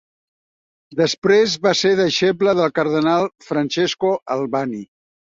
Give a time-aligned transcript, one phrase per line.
[1.01, 4.81] Després va ser deixeble del cardenal Francesco Albani.